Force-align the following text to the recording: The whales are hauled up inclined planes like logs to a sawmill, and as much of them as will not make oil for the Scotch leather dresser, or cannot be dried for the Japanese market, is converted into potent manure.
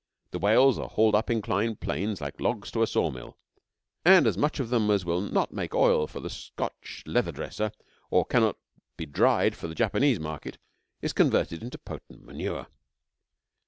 The 0.31 0.39
whales 0.39 0.79
are 0.79 0.87
hauled 0.89 1.13
up 1.13 1.29
inclined 1.29 1.79
planes 1.79 2.21
like 2.21 2.41
logs 2.41 2.71
to 2.71 2.81
a 2.81 2.87
sawmill, 2.87 3.37
and 4.03 4.25
as 4.25 4.35
much 4.35 4.59
of 4.59 4.69
them 4.71 4.89
as 4.89 5.05
will 5.05 5.21
not 5.21 5.51
make 5.53 5.75
oil 5.75 6.07
for 6.07 6.19
the 6.19 6.27
Scotch 6.31 7.03
leather 7.05 7.31
dresser, 7.31 7.71
or 8.09 8.25
cannot 8.25 8.57
be 8.97 9.05
dried 9.05 9.55
for 9.55 9.67
the 9.67 9.75
Japanese 9.75 10.19
market, 10.19 10.57
is 11.03 11.13
converted 11.13 11.61
into 11.61 11.77
potent 11.77 12.23
manure. 12.25 12.65